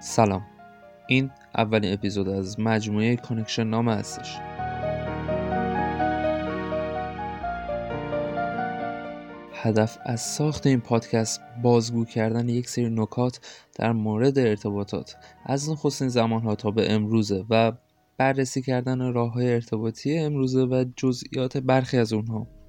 [0.00, 0.46] سلام.
[1.08, 4.38] این اولین اپیزود از مجموعه connection نامه هستش.
[9.52, 13.40] هدف از ساخت این پادکست بازگو کردن یک سری نکات
[13.74, 15.16] در مورد ارتباطات.
[15.46, 17.72] از نخستین زمانها تا به امروزه و
[18.16, 22.59] بررسی کردن راه های ارتباطی امروزه و جزئیات برخی از اونها.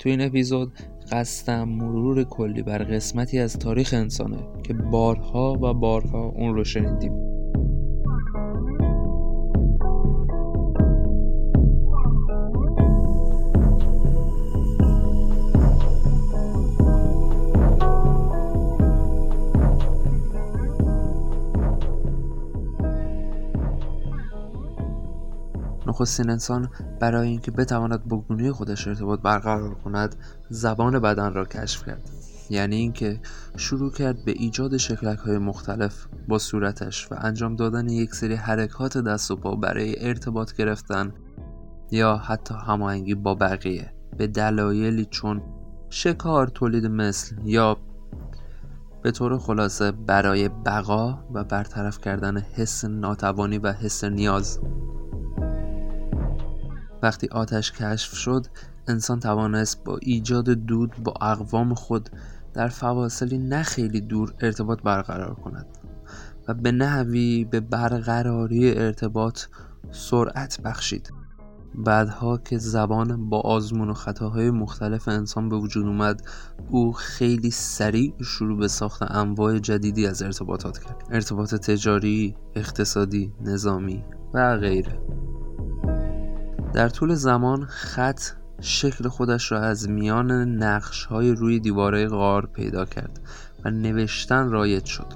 [0.00, 0.72] تو این اپیزود
[1.12, 7.39] قصدم مرور کلی بر قسمتی از تاریخ انسانه که بارها و بارها اون رو شنیدیم.
[25.90, 30.16] نخستین انسان برای اینکه بتواند با گونه خودش ارتباط برقرار کند
[30.48, 32.10] زبان بدن را کشف کرد.
[32.50, 33.20] یعنی اینکه
[33.56, 38.98] شروع کرد به ایجاد شکلک های مختلف با صورتش و انجام دادن یک سری حرکات
[38.98, 41.12] دست و پا برای ارتباط گرفتن
[41.90, 43.92] یا حتی هماهنگی با بقیه.
[44.18, 45.42] به دلایلی چون
[45.90, 47.76] شکار تولید مثل یا
[49.02, 54.60] به طور خلاصه برای بقا و برطرف کردن حس ناتوانی و حس نیاز.
[57.02, 58.46] وقتی آتش کشف شد
[58.88, 62.10] انسان توانست با ایجاد دود با اقوام خود
[62.54, 65.66] در فواصلی نه خیلی دور ارتباط برقرار کند
[66.48, 69.42] و به نحوی به برقراری ارتباط
[69.90, 71.12] سرعت بخشید.
[71.74, 76.22] بعدها که زبان با آزمون و خطاهای مختلف انسان به وجود اومد
[76.70, 81.04] او خیلی سریع شروع به ساخت انواع جدیدی از ارتباطات کرد.
[81.10, 85.00] ارتباط تجاری، اقتصادی، نظامی و غیره.
[86.72, 88.20] در طول زمان خط
[88.60, 90.32] شکل خودش را از میان
[90.62, 93.20] نقش های روی دیواره غار پیدا کرد
[93.64, 95.06] و نوشتن رایج شد.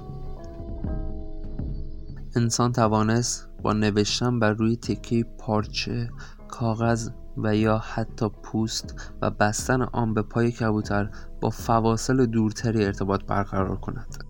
[2.35, 6.09] انسان توانست با نوشتن بر روی تکه پارچه
[6.47, 11.09] کاغذ و یا حتی پوست و بستن آن به پای کبوتر
[11.41, 14.23] با فواصل دورتری ارتباط برقرار کند.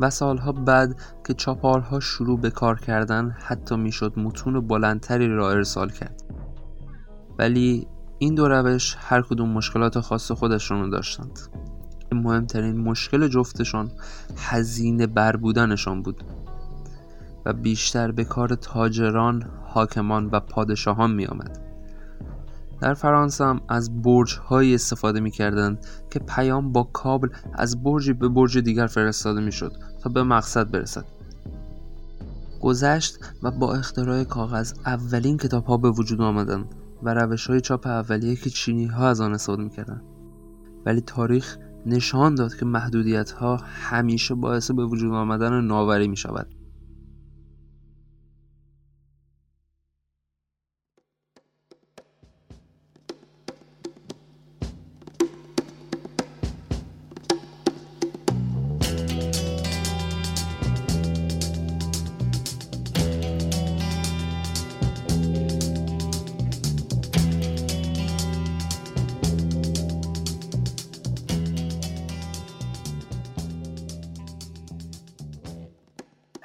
[0.00, 5.90] و سالها بعد که چاپارها شروع به کار کردن حتی می‌شد متون بلندتری را ارسال
[5.90, 6.22] کرد
[7.38, 7.86] ولی
[8.18, 11.40] این دو روش هر کدوم مشکلات خاص خودشون رو داشتند
[12.12, 13.90] مهمترین مشکل جفتشان
[14.36, 16.24] هزینه بر بودنشان بود
[17.44, 21.65] و بیشتر به کار تاجران، حاکمان و پادشاهان می آمد.
[22.80, 25.78] در فرانسه هم از برج های استفاده می کردند
[26.10, 29.72] که پیام با کابل از برجی به برج دیگر فرستاده می شد
[30.02, 31.04] تا به مقصد برسد.
[32.60, 37.86] گذشت و با اختراع کاغذ اولین کتاب ها به وجود آمدند و روش های چاپ
[37.86, 40.02] اولیه که چینی ها از آن استفاده می‌کردن
[40.86, 46.46] ولی تاریخ نشان داد که محدودیت ها همیشه باعث به وجود آمدن ناوری می شود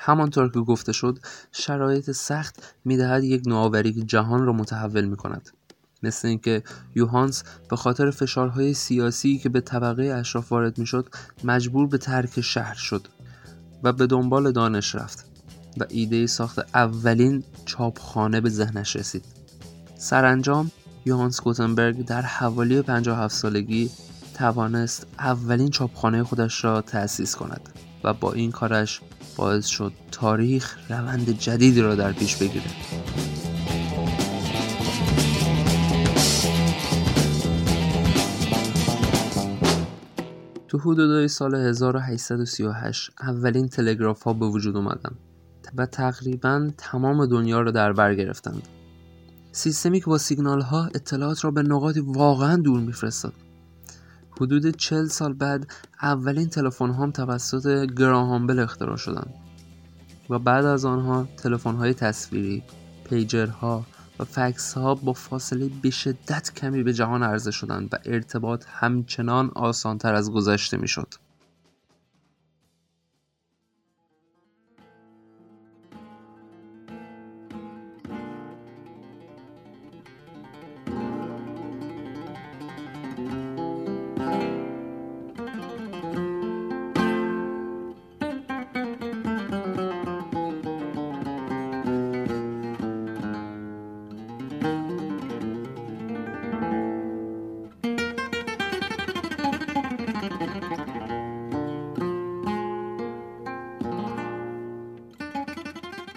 [0.03, 1.19] همانطور که گفته شد
[1.51, 5.49] شرایط سخت می‌دهد یک نوآوری جهان را متحول می کند
[6.03, 6.63] مثل اینکه
[6.95, 11.09] یوهانس به خاطر فشارهای سیاسی که به طبقه اشراف وارد می‌شد
[11.43, 13.07] مجبور به ترک شهر شد
[13.83, 15.25] و به دنبال دانش رفت
[15.77, 19.25] و ایده ساخت اولین چاپخانه به ذهنش رسید.
[19.97, 20.71] سرانجام
[21.05, 23.89] یوهانس گوتنبرگ در حوالی 57 سالگی
[24.33, 27.69] توانست اولین چاپخانه خودش را تأسیس کند
[28.03, 29.01] و با این کارش
[29.35, 32.65] باعث شد تاریخ روند جدیدی را در پیش بگیره.
[40.67, 45.15] تو حدودای سال 1838 اولین تلگراف ها به وجود اومدن
[45.77, 48.67] و تقریبا تمام دنیا را در بر گرفتند.
[49.51, 53.33] سیستمی که با سیگنال ها اطلاعات را به نقاطی واقعا دور میفرستاد.
[54.31, 59.33] حدود 40 سال بعد اولین تلفن هم توسط گراهامبل اختراع شدند
[60.29, 62.63] و بعد از آنها تلفن های تصویری،
[63.09, 63.85] پیجرها
[64.19, 65.91] و فکس ها با فاصله به
[66.55, 71.13] کمی به جهان عرضه شدند و ارتباط همچنان آسانتر از گذشته می‌شد.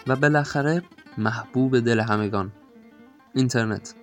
[0.06, 0.82] و بالاخره
[1.18, 2.52] محبوب دل همگان.
[3.34, 3.94] اینترنت.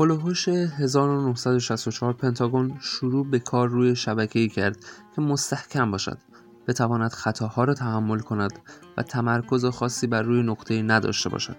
[0.00, 4.76] هلوهوش 1964 پنتاگون شروع به کار روی شبکه‌ای کرد
[5.16, 6.18] که مستحکم باشد.
[6.66, 8.58] بتواند خطاها را تحمل کند
[8.96, 11.56] و تمرکز خاصی بر روی نقطه نداشته باشد.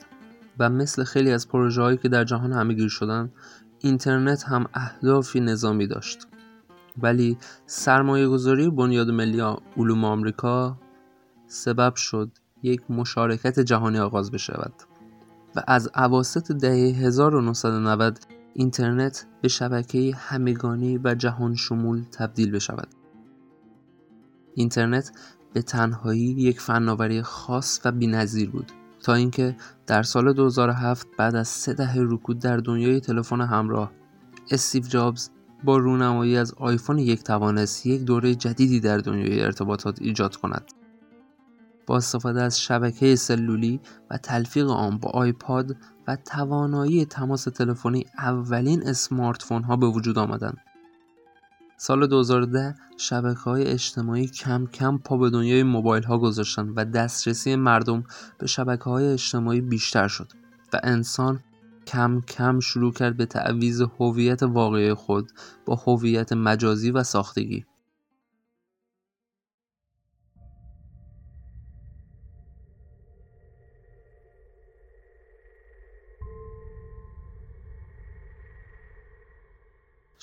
[0.59, 3.31] و مثل خیلی از پروژه هایی که در جهان همهگیر شدن
[3.79, 6.27] اینترنت هم اهدافی نظامی داشت.
[7.01, 9.41] ولی سرمایه گذاری بنیاد ملی
[9.77, 10.77] علوم آمریکا
[11.47, 12.31] سبب شد
[12.63, 14.73] یک مشارکت جهانی آغاز بشود
[15.55, 18.19] و از عواست دهه 1990
[18.53, 22.87] اینترنت به شبکه همگانی و جهان شمول تبدیل بشود.
[24.55, 25.11] اینترنت
[25.53, 28.71] به تنهایی یک فناوری خاص و بینظیر بود
[29.03, 29.55] تا اینکه
[29.87, 33.91] در سال 2007 بعد از سه دهه رکود در دنیای تلفن همراه
[34.51, 35.29] استیو جابز
[35.63, 40.71] با رونمایی از آیفون یک توانست یک دوره جدیدی در دنیای ارتباطات ایجاد کند
[41.87, 45.75] با استفاده از شبکه سلولی و تلفیق آن با آیپاد
[46.07, 50.57] و توانایی تماس تلفنی اولین اسمارت فون ها به وجود آمدند.
[51.77, 57.55] سال 2010 شبکه های اجتماعی کم کم پا به دنیای موبایل ها گذاشتند و دسترسی
[57.55, 58.03] مردم
[58.37, 60.31] به شبکه های اجتماعی بیشتر شد
[60.73, 61.39] و انسان
[61.87, 65.31] کم کم شروع کرد به تعویز هویت واقعی خود
[65.65, 67.65] با هویت مجازی و ساختگی.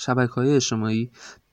[0.07, 1.11] های اجتماعی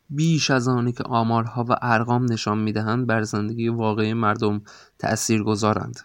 [0.10, 4.62] بیش از آنی که آمارها و ارقام نشان می‌دهند بر زندگی واقعی مردم
[5.46, 6.00] گذارند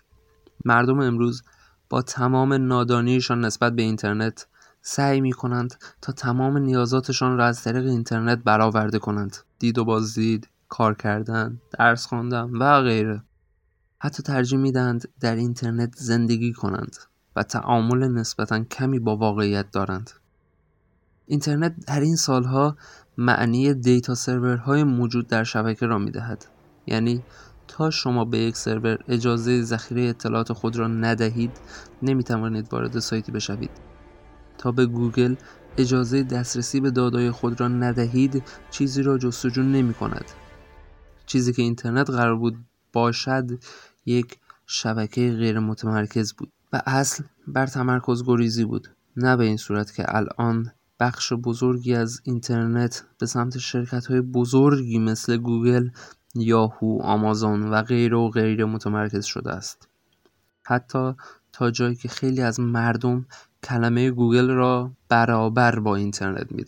[0.65, 1.43] مردم امروز
[1.91, 4.47] با تمام نادانیشان نسبت به اینترنت
[4.83, 9.37] سعی می کنند تا تمام نیازاتشان را از طریق اینترنت برآورده کنند.
[9.59, 13.23] دید و بازدید کار کردن درس خواندن و غیره.
[13.99, 16.97] حتی ترجیح می‌دهند در اینترنت زندگی کنند
[17.37, 20.11] و تعامل نسبتا کمی با واقعیت دارند.
[21.27, 22.77] اینترنت در این سالها
[23.19, 26.47] معنی دیتا سرورهای موجود در شبکه را می‌دهد.
[26.87, 27.23] یعنی
[27.69, 31.51] تا شما به یک سرور اجازه ذخیره اطلاعات خود را ندهید
[32.03, 33.71] نمی‌توانید وارد سایتی بشوید.
[34.59, 35.35] تا به گوگل
[35.79, 40.25] اجازه دسترسی به داده‌های خود را ندهید چیزی را جستجو نمی کند
[41.27, 42.57] چیزی که اینترنت قرار بود
[42.93, 43.51] باشد
[44.07, 46.53] یک شبکه غیر متمرکز بود.
[46.73, 48.89] و اصل بر تمرکز گریزی بود.
[49.17, 54.99] نه به این صورت که الان بخش بزرگی از اینترنت به سمت شرکت های بزرگی
[54.99, 55.89] مثل گوگل،
[56.35, 59.89] یاهو، آمازون و غیره و غیره متمرکز شده است.
[60.63, 61.15] حتی
[61.53, 63.27] تا جایی که خیلی از مردم
[63.63, 66.65] کلمه گوگل را برابر با اینترنت می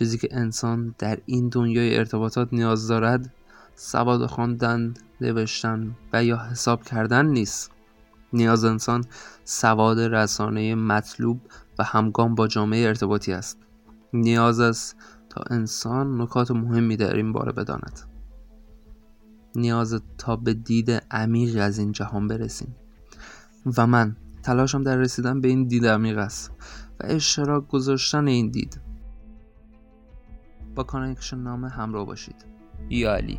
[0.00, 3.34] چیزی که انسان در این دنیای ارتباطات نیاز دارد
[3.74, 7.70] سواد خواندن نوشتن و یا حساب کردن نیست.
[8.32, 9.04] نیاز انسان
[9.44, 11.40] سواد رسانه مطلوب
[11.78, 13.58] و همگام با جامعه ارتباطی است.
[14.12, 14.96] نیاز است
[15.28, 18.00] تا انسان نکات مهمی در این باره بداند.
[19.54, 22.76] نیاز تا به دید عمیق از این جهان برسیم.
[23.76, 26.50] و من تلاشم در رسیدن به این دید عمیق است
[27.00, 28.89] و اشتراک گذاشتن این دید.
[30.74, 32.46] با کانکشن نامه همراه باشید.
[32.90, 33.38] یا علی